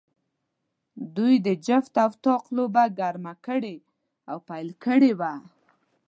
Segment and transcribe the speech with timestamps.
[1.15, 3.75] دوی د جفت او طاق لوبه ګرمه کړې
[4.29, 5.33] او پیل کړې وه.